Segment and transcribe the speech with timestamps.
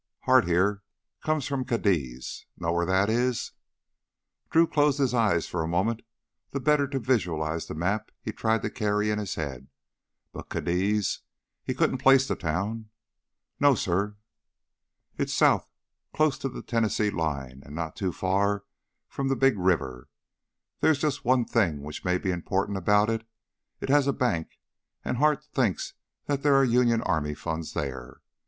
[0.21, 0.81] "Hart, here,
[1.23, 2.47] comes from Cadiz.
[2.57, 3.51] Know where that is?"
[4.49, 6.01] Drew closed his eyes for a moment,
[6.49, 9.67] the better to visualize the map he tried to carry in his head.
[10.33, 11.19] But Cadiz
[11.63, 12.89] he couldn't place the town.
[13.59, 14.13] "No, suh."
[15.19, 15.69] "It's south,
[16.15, 18.63] close to the Tennessee line and not too far
[19.07, 20.09] from the big river.
[20.79, 23.23] There's just one thing which may be important about it;
[23.79, 24.57] it has a bank
[25.05, 25.93] and Hart thinks
[26.25, 28.21] that there are Union Army funds there.